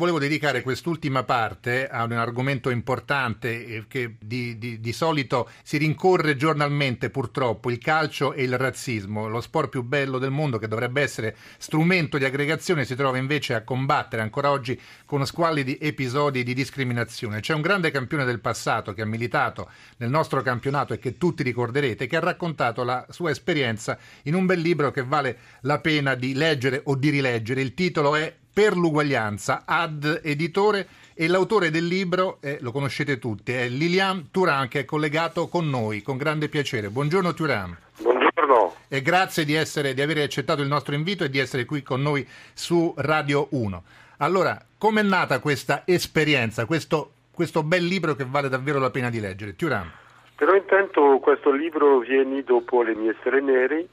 [0.00, 5.76] Volevo dedicare quest'ultima parte a un argomento importante eh, che di, di, di, solito si
[5.76, 9.28] rincorre giornalmente purtroppo, il calcio e il razzismo.
[9.28, 13.52] Lo sport più bello del mondo che dovrebbe essere strumento di aggregazione si trova invece
[13.52, 17.40] a combattere ancora oggi con squallidi episodi di discriminazione.
[17.40, 21.42] C'è un grande campione del passato che ha militato nel nostro campionato e che tutti
[21.42, 26.14] ricorderete, che ha raccontato la sua esperienza in un bel libro che vale la pena
[26.14, 27.60] di leggere o di rileggere.
[27.60, 33.52] Il titolo è per l'uguaglianza, ad editore e l'autore del libro, eh, lo conoscete tutti,
[33.52, 36.88] è Lilian Turan che è collegato con noi, con grande piacere.
[36.88, 37.76] Buongiorno Turan.
[38.00, 38.74] Buongiorno.
[38.88, 42.02] E grazie di, essere, di aver accettato il nostro invito e di essere qui con
[42.02, 43.82] noi su Radio 1.
[44.18, 49.20] Allora, com'è nata questa esperienza, questo, questo bel libro che vale davvero la pena di
[49.20, 49.56] leggere?
[49.56, 49.90] Turan.
[50.36, 53.86] Però intanto questo libro viene dopo Le mie sere nere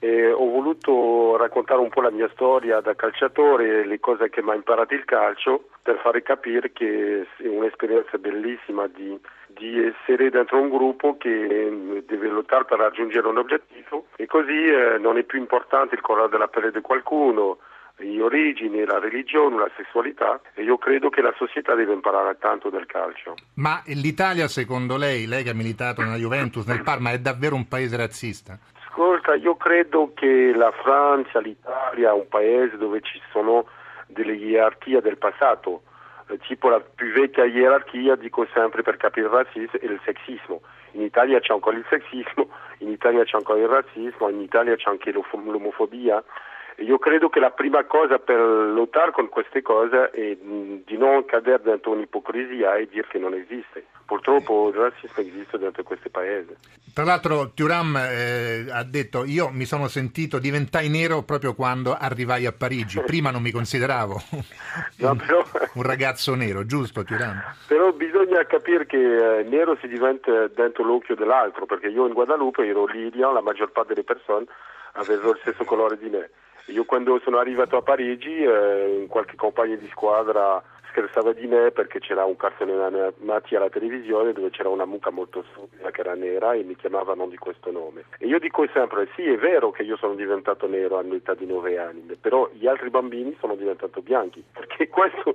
[0.00, 4.50] e ho voluto raccontare un po' la mia storia da calciatore, le cose che mi
[4.50, 9.18] ha imparato il calcio, per fare capire che è un'esperienza bellissima di,
[9.48, 14.98] di essere dentro un gruppo che deve lottare per raggiungere un obiettivo e così eh,
[14.98, 17.58] non è più importante il colore della pelle di qualcuno,
[17.96, 22.70] le origini, la religione, la sessualità e io credo che la società deve imparare tanto
[22.70, 23.34] del calcio.
[23.54, 27.68] Ma l'Italia secondo lei, lei che ha militato nella Juventus, nel Parma, è davvero un
[27.68, 28.58] paese razzista?
[28.90, 33.66] Ascolta, io credo che la Francia, l'Italia, un paese dove ci sono
[34.08, 35.82] delle gerarchie del passato,
[36.26, 40.62] eh, tipo la più vecchia gerarchia, dico sempre per capire il razzismo, è il sexismo.
[40.92, 44.90] In Italia c'è ancora il sexismo, in Italia c'è ancora il razzismo, in Italia c'è
[44.90, 46.22] anche l'omofobia.
[46.80, 51.62] Io credo che la prima cosa per lottare con queste cose è di non cadere
[51.62, 53.84] dentro un'ipocrisia e dire che non esiste.
[54.06, 56.56] Purtroppo il razzismo esiste dentro questo paese.
[56.92, 62.46] Tra l'altro Turam eh, ha detto io mi sono sentito diventai nero proprio quando arrivai
[62.46, 64.20] a Parigi, prima non mi consideravo
[64.96, 65.44] no, però...
[65.74, 67.40] un ragazzo nero, giusto Turam?
[67.68, 72.66] Però bisogna capire che eh, nero si diventa dentro l'occhio dell'altro, perché io in Guadalupe
[72.66, 74.46] ero lidia, la maggior parte delle persone
[74.92, 76.30] avevano il stesso colore di me.
[76.66, 82.00] Io quando sono arrivato a Parigi, eh, qualche compagno di squadra scherzava di me perché
[82.00, 86.52] c'era un cartone animati alla televisione dove c'era una mucca molto stupida che era nera
[86.52, 88.04] e mi chiamavano di questo nome.
[88.18, 91.78] E io dico sempre, sì è vero che io sono diventato nero all'età di nove
[91.78, 95.34] anni, però gli altri bambini sono diventati bianchi, perché questo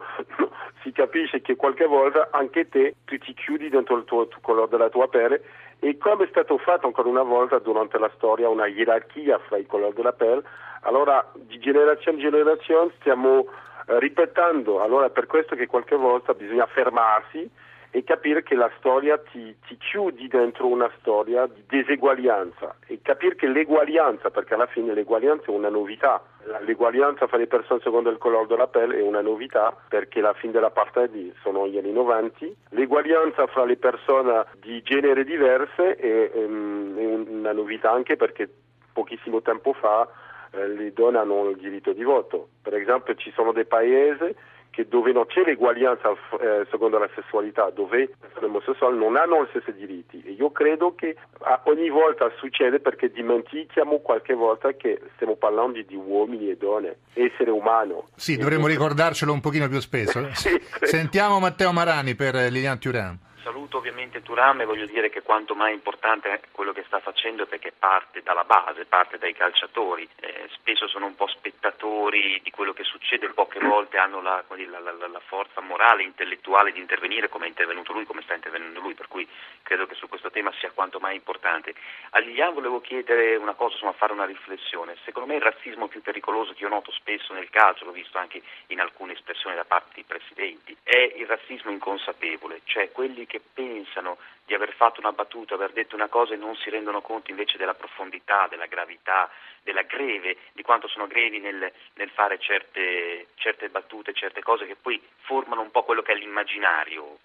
[0.84, 4.70] si capisce che qualche volta anche te tu ti chiudi dentro il tuo, tuo colore
[4.70, 5.42] della tua pelle
[5.86, 9.68] e come è stato fatto ancora una volta durante la storia una gerarchia fra i
[9.68, 10.42] colori della pelle,
[10.82, 13.46] allora di generazione in generazione stiamo
[13.86, 17.48] eh, ripetendo, allora è per questo che qualche volta bisogna fermarsi
[17.96, 22.76] e capire che la storia ti, ti, chiudi dentro una storia di diseguaglianza.
[22.88, 26.22] E capire che l'eguaglianza, perché alla fine l'eguaglianza è una novità,
[26.66, 30.52] l'eguaglianza fra le persone secondo il colore della pelle è una novità perché la fine
[30.52, 31.08] della partita
[31.42, 37.54] sono gli anni 90, l'eguaglianza fra le persone di genere diverse è, um, è una
[37.54, 38.50] novità anche perché
[38.92, 40.06] pochissimo tempo fa
[40.52, 42.50] eh, le donne hanno il diritto di voto.
[42.62, 44.36] Per esempio ci sono dei paesi
[44.84, 49.48] dove non c'è l'eguaglianza eh, secondo la sessualità, dove le persone omosessuali non hanno gli
[49.50, 50.22] stessi diritti.
[50.26, 51.16] E io credo che
[51.64, 57.52] ogni volta succede perché dimentichiamo qualche volta che stiamo parlando di uomini e donne, essere
[57.52, 58.08] umano.
[58.16, 60.28] Sì, dovremmo ricordarcelo un pochino più spesso.
[60.36, 65.54] sì, Sentiamo Matteo Marani per Lilian Turan saluto ovviamente Turam e voglio dire che quanto
[65.54, 70.88] mai importante quello che sta facendo perché parte dalla base, parte dai calciatori, eh, spesso
[70.88, 75.22] sono un po' spettatori di quello che succede, poche volte hanno la, la, la, la,
[75.28, 79.28] forza morale, intellettuale di intervenire come è intervenuto lui, come sta intervenendo lui, per cui
[79.62, 81.76] credo che su questo tema sia quanto mai importante.
[82.12, 86.02] A Lilian volevo chiedere una cosa, insomma fare una riflessione, secondo me il razzismo più
[86.02, 89.92] pericoloso che io noto spesso nel calcio, l'ho visto anche in alcune espressioni da parte
[89.94, 95.12] dei presidenti, è il razzismo inconsapevole, cioè quelli che che pensano di aver fatto una
[95.12, 99.30] battuta, aver detto una cosa e non si rendono conto invece della profondità, della gravità,
[99.62, 104.76] della greve, di quanto sono grevi nel, nel fare certe, certe battute, certe cose che
[104.76, 107.18] poi formano un po' quello che è l'immaginario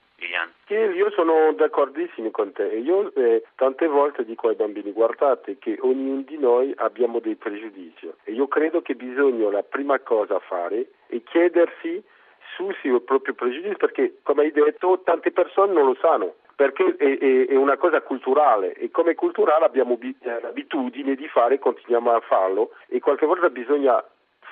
[0.70, 2.62] sì, io sono d'accordissimo con te.
[2.62, 8.08] Io eh, tante volte dico ai bambini guardate che ognuno di noi abbiamo dei pregiudizi
[8.22, 12.00] e io credo che bisogna la prima cosa fare è chiedersi
[12.60, 17.16] sussi il proprio pregiudizio perché, come hai detto, tante persone non lo sanno perché è,
[17.16, 22.10] è, è, una cosa culturale e come culturale abbiamo eh, l'abitudine di fare e continuiamo
[22.10, 24.04] a farlo e qualche volta bisogna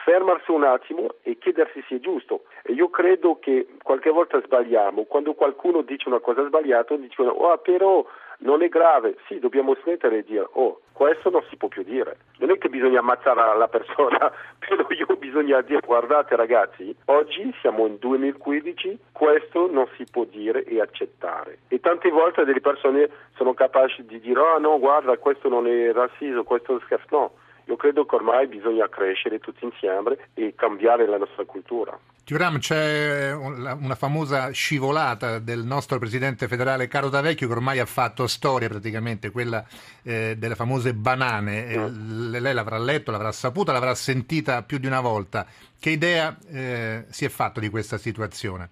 [0.05, 2.45] fermarsi un attimo e chiedersi se è giusto.
[2.63, 7.59] E io credo che qualche volta sbagliamo, quando qualcuno dice una cosa sbagliata, dicono oh,
[7.59, 8.03] però
[8.39, 12.19] non è grave, sì, dobbiamo smettere di dire, oh, questo non si può più dire.
[12.39, 14.19] Non è che bisogna ammazzare la persona,
[14.59, 20.65] però io bisogna dire, guardate ragazzi, oggi siamo in 2015, questo non si può dire
[20.65, 21.59] e accettare.
[21.69, 25.93] E tante volte delle persone sono capaci di dire, oh no, guarda, questo non è
[25.93, 27.33] razzismo, questo è scherzo, no
[27.69, 31.97] io credo che ormai bisogna crescere tutti insieme e cambiare la nostra cultura.
[32.25, 38.27] Tiuram, c'è una famosa scivolata del nostro presidente federale Caro D'Avecchio che ormai ha fatto
[38.27, 39.65] storia praticamente, quella
[40.03, 41.77] eh, delle famose banane.
[41.77, 42.31] Mm.
[42.33, 45.47] Lei l'avrà letto, l'avrà saputa, l'avrà sentita più di una volta.
[45.79, 48.71] Che idea eh, si è fatto di questa situazione?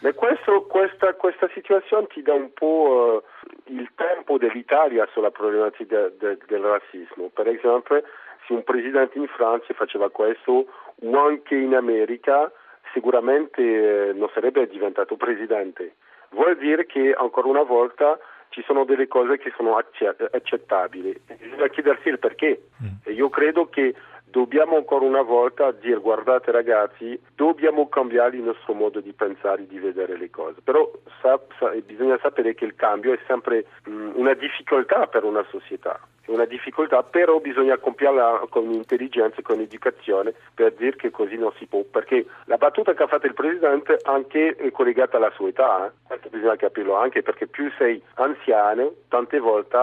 [0.00, 6.08] Beh, questo, questa, questa, situazione ti dà un po' uh, il tempo dell'Italia sulla problematica
[6.08, 7.30] de, de, del razzismo.
[7.32, 8.02] Per esempio,
[8.46, 10.66] se un presidente in Francia faceva questo
[11.02, 12.50] o anche in America
[12.92, 15.96] sicuramente eh, non sarebbe diventato presidente.
[16.30, 18.18] Vuol dire che ancora una volta
[18.48, 21.20] ci sono delle cose che sono accettabili.
[21.38, 22.68] Bisogna chiedersi il perché.
[22.82, 22.86] Mm.
[23.02, 23.94] E io credo che
[24.34, 29.78] dobbiamo ancora una volta dire guardate ragazzi, dobbiamo cambiare il nostro modo di pensare, di
[29.78, 30.60] vedere le cose.
[30.60, 30.90] Però
[31.20, 35.44] sa, sa, bisogna sapere che il cambio è sempre mh, mm, una difficoltà per una
[35.50, 41.10] società è una difficoltà, però bisogna compierla con intelligenza e con educazione per dire che
[41.10, 45.18] così non si può, perché la battuta che ha fatto il Presidente anche è collegata
[45.18, 46.18] alla sua età, eh?
[46.30, 49.76] bisogna capirlo anche perché più sei anziano, tante volte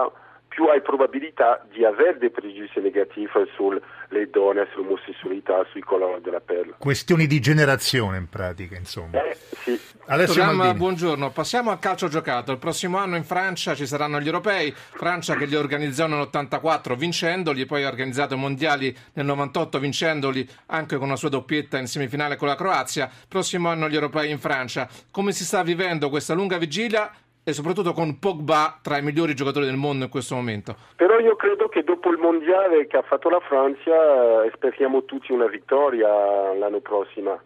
[0.52, 3.26] più hai probabilità di avere dei pregiudizi negativi
[3.56, 6.74] sulle donne, sull'omosessualità, sui colori della pelle.
[6.76, 9.22] Questioni di generazione in pratica, insomma.
[9.22, 9.80] Eh, sì.
[10.04, 12.52] Programma, buongiorno, passiamo al calcio giocato.
[12.52, 17.64] Il prossimo anno in Francia ci saranno gli europei, Francia che li organizzò nell'84 vincendoli,
[17.64, 22.36] poi ha organizzato i mondiali nel 98 vincendoli anche con una sua doppietta in semifinale
[22.36, 23.08] con la Croazia.
[23.26, 24.86] Prossimo anno gli europei in Francia.
[25.10, 27.10] Come si sta vivendo questa lunga vigilia
[27.44, 30.76] e soprattutto con Pogba tra i migliori giocatori del mondo in questo momento.
[30.96, 35.32] Però io credo che dopo il mondiale che ha fatto la Francia eh, speriamo tutti
[35.32, 36.08] una vittoria
[36.54, 37.40] l'anno prossimo.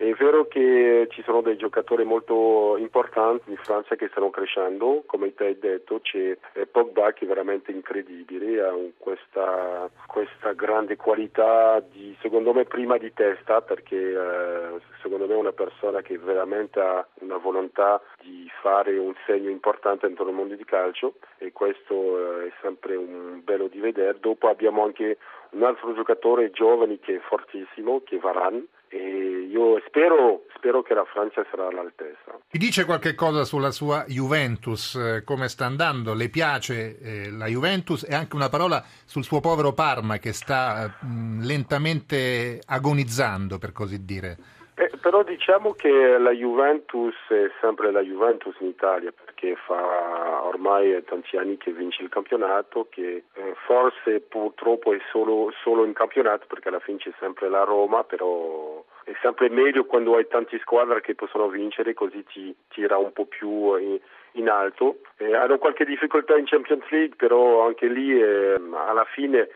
[0.00, 5.34] È vero che ci sono dei giocatori molto importanti in Francia che stanno crescendo, come
[5.34, 6.38] ti hai detto c'è
[6.72, 13.12] Pogba che è veramente incredibile, ha questa, questa grande qualità di, secondo me prima di
[13.12, 18.96] testa perché eh, secondo me è una persona che veramente ha una volontà di fare
[18.96, 23.66] un segno importante dentro il mondo di calcio e questo eh, è sempre un bello
[23.66, 24.18] di vedere.
[24.18, 25.18] Dopo abbiamo anche
[25.50, 30.94] un altro giocatore giovane che è fortissimo, che è Varane e io spero, spero, che
[30.94, 32.36] la Francia sarà all'altezza.
[32.48, 36.12] Ti dice qualche cosa sulla sua Juventus, eh, come sta andando?
[36.12, 40.86] Le piace eh, la Juventus e anche una parola sul suo povero Parma che sta
[40.86, 40.90] eh,
[41.40, 44.36] lentamente agonizzando, per così dire.
[44.80, 51.04] Eh, però diciamo che la Juventus è sempre la Juventus in Italia perché fa ormai
[51.04, 56.46] tanti anni che vince il campionato, che eh, forse purtroppo è solo, solo, in campionato
[56.46, 61.02] perché alla fine c'è sempre la Roma, però è sempre meglio quando hai tante squadre
[61.02, 63.98] che possono vincere così ti tira un po' più in,
[64.32, 65.00] in alto.
[65.18, 69.46] Eh, hanno qualche difficoltà in Champions League, però anche lì eh, alla fine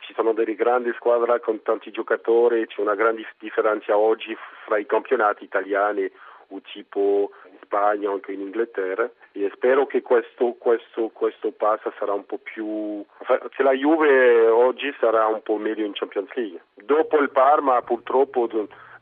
[0.00, 4.86] ci sono delle grandi squadre con tanti giocatori, c'è una grande differenza oggi fra i
[4.86, 6.10] campionati italiani
[6.52, 9.08] o tipo in Spagna o anche in Inghilterra.
[9.32, 13.04] E spero che questo, questo, questo passo sarà un po' più
[13.50, 16.62] che la Juve oggi sarà un po' meglio in Champions League.
[16.74, 18.48] Dopo il Parma purtroppo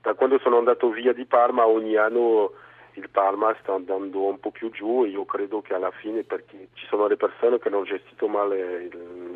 [0.02, 2.52] da quando sono andato via di Parma ogni anno
[2.94, 6.68] il Parma sta andando un po' più giù e io credo che alla fine perché
[6.74, 8.88] ci sono le persone che hanno gestito male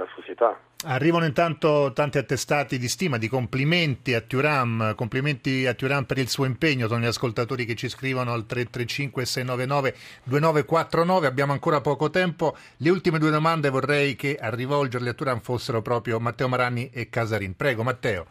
[0.03, 0.59] la società.
[0.85, 6.29] Arrivano intanto tanti attestati di stima, di complimenti a Turam, complimenti a Turam per il
[6.29, 9.95] suo impegno, sono gli ascoltatori che ci scrivono al 335 699
[10.25, 15.41] 2949, abbiamo ancora poco tempo, le ultime due domande vorrei che a rivolgerle a Turam
[15.41, 17.55] fossero proprio Matteo Maranni e Casarin.
[17.55, 18.27] Prego Matteo.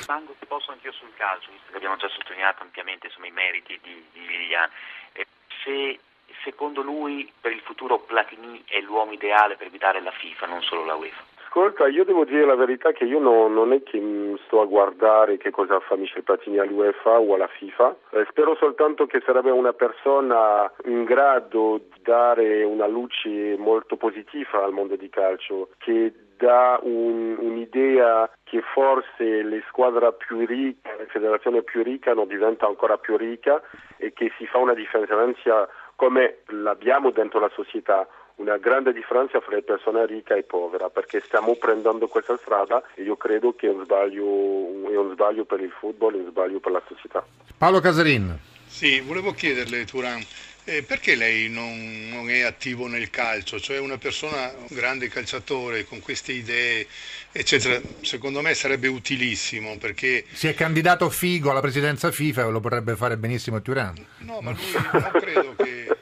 [0.00, 3.80] Rimango se posso anch'io sul calcio, visto che abbiamo già sottolineato ampiamente insomma, i meriti
[3.82, 4.68] di, di Lilian.
[5.64, 5.98] se
[6.42, 10.84] secondo lui per il futuro Platini è l'uomo ideale per guidare la FIFA, non solo
[10.84, 11.32] la UEFA?
[11.56, 14.02] Ascolta, io devo dire la verità che io no, non è che
[14.44, 19.06] sto a guardare che cosa fa Michel Platini all'UEFA o alla FIFA, eh, spero soltanto
[19.06, 25.08] che sarebbe una persona in grado di dare una luce molto positiva al mondo di
[25.08, 32.14] calcio, che dà un, un'idea che forse le squadre più ricche, la federazione più ricca
[32.14, 33.62] non diventa ancora più ricca
[33.96, 39.54] e che si fa una differenza come l'abbiamo dentro la società una grande differenza fra
[39.54, 43.70] le persone ricche e povere perché stiamo prendendo questa strada e io credo che è
[43.70, 44.24] un sbaglio,
[44.90, 47.24] è un sbaglio per il football, è un sbaglio per la società.
[47.56, 48.36] Paolo Casarin.
[48.66, 50.20] Sì, volevo chiederle Turan,
[50.66, 53.60] Eh, perché lei non, non, è attivo nel calcio?
[53.60, 56.86] Cioè una persona, un grande calciatore con queste idee,
[57.32, 60.24] eccetera, secondo me sarebbe utilissimo perché...
[60.32, 63.94] Si è candidato Figo alla presidenza FIFA e lo potrebbe fare benissimo Turan.
[64.20, 65.96] No, ma lui non credo che...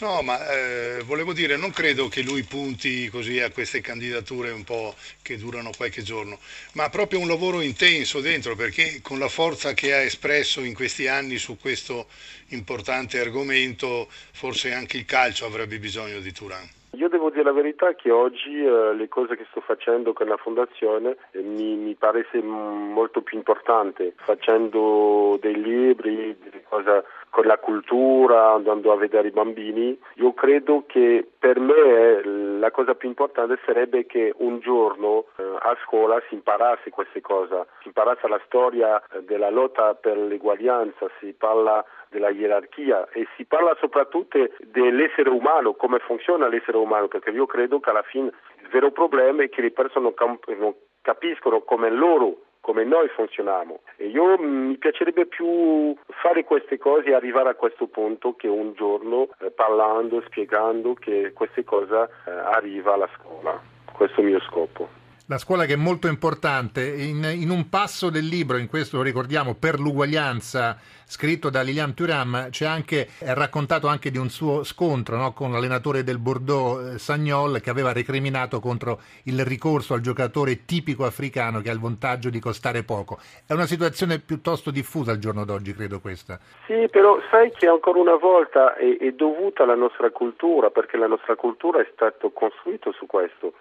[0.00, 4.64] No, ma eh, volevo dire, non credo che lui punti così a queste candidature un
[4.64, 6.38] po' che durano qualche giorno,
[6.72, 11.06] ma proprio un lavoro intenso dentro, perché con la forza che ha espresso in questi
[11.06, 12.08] anni su questo
[12.48, 16.79] importante argomento, forse anche il calcio avrebbe bisogno di Turan.
[16.94, 20.36] Io devo dire la verità che oggi eh, le cose che sto facendo con la
[20.36, 26.36] fondazione eh, mi, mi pare molto più importante, facendo dei libri,
[26.68, 29.98] cose con la cultura, andando a vedere i bambini.
[30.16, 32.22] Io credo che per me
[32.60, 37.66] la cosa più importante sarebbe che un giorno eh, a scuola si imparasse queste cose,
[37.80, 43.44] si imparasse la storia eh, della lotta per l'eguaglianza, si parla della gerarchia e si
[43.44, 48.30] parla soprattutto dell'essere umano, come funziona l'essere umano, perché io credo che alla fine
[48.62, 54.06] il vero problema è che le persone non capiscono come loro come noi funzioniamo e
[54.06, 59.28] io mi piacerebbe più fare queste cose e arrivare a questo punto che un giorno
[59.40, 63.60] eh, parlando, spiegando che queste cose eh, arriva alla scuola.
[63.92, 64.99] Questo è il mio scopo
[65.30, 66.82] la scuola che è molto importante.
[66.82, 71.94] In, in, un passo del libro, in questo lo ricordiamo, per l'uguaglianza, scritto da Lilian
[71.94, 76.94] Thuram, c'è anche, è raccontato anche di un suo scontro no, con l'allenatore del Bordeaux,
[76.94, 81.80] eh, Sagnol, che aveva recriminato contro il ricorso al giocatore tipico africano che ha il
[81.80, 83.20] vantaggio di costare poco.
[83.46, 86.40] È una situazione piuttosto diffusa al giorno d'oggi, credo questa.
[86.66, 91.06] Sì, però sai che ancora una volta è, è dovuta alla nostra cultura, perché la
[91.06, 93.52] nostra cultura è stata costruita su questo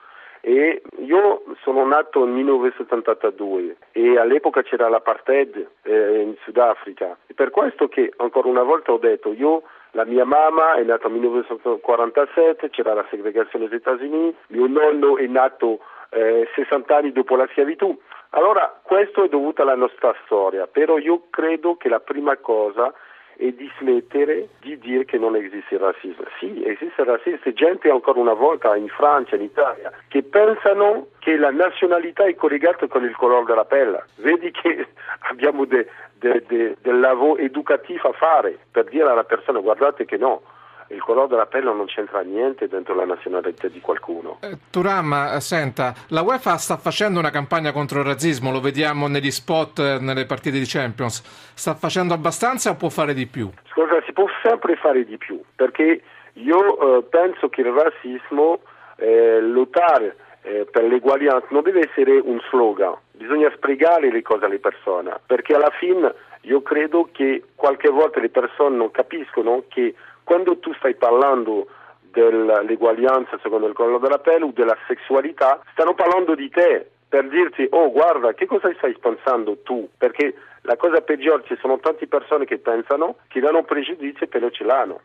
[0.42, 7.18] e io sono nato nel 1972 e all'epoca c'era l'apartheid eh, in Sudafrica.
[7.36, 11.20] Per questo che ancora una volta ho detto io la mia mamma è nata nel
[11.20, 15.80] 1947, c'era la segregazione negli Stati Uniti, mio nonno è nato
[16.12, 17.98] eh, 60 anni dopo la schiavitù.
[18.32, 22.94] Allora questo è dovuto alla nostra storia, però io credo che la prima cosa
[23.42, 26.26] e di smettere di dire che non esiste il razzismo.
[26.40, 31.08] Sì, esiste il razzismo, c'è gente ancora una volta in Francia, in Italia, che pensano
[31.20, 34.04] che la nazionalità è collegata con il colore della pelle.
[34.18, 34.88] Vedi che
[35.32, 40.18] abbiamo de, de, de, del lavoro educativo a fare per dire alla persona guardate che
[40.18, 40.42] no,
[40.90, 44.40] il colore della pelle non c'entra niente dentro la nazionalità di qualcuno.
[44.42, 49.08] Eh, Turam, eh, senta, la UEFA sta facendo una campagna contro il razzismo, lo vediamo
[49.08, 51.22] negli spot, eh, nelle partite di Champions.
[51.54, 53.50] Sta facendo abbastanza o può fare di più?
[53.72, 56.02] Scusa, si può sempre fare di più, perché
[56.34, 58.60] io eh, penso che il razzismo,
[58.96, 64.60] eh, lottare eh, per l'eguaglianza non deve essere un slogan, bisogna spiegare le cose alle
[64.60, 69.94] persone, perché alla fine io credo che qualche volta le persone non capiscono che
[70.30, 71.66] quando tu stai parlando
[72.12, 77.68] dell'eguaglianza secondo il colore della pelle o della sessualità, stanno parlando di te per dirti
[77.72, 79.90] oh guarda che cosa stai pensando tu?
[79.98, 84.50] Perché la cosa peggiore ci sono tante persone che pensano che danno pregiudizi e però
[84.52, 85.02] ce l'hanno